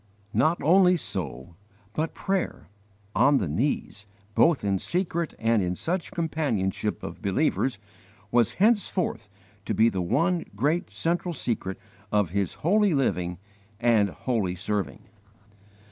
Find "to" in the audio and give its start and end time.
9.65-9.75